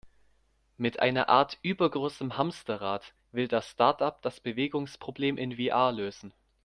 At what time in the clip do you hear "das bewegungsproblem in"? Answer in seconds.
4.23-5.57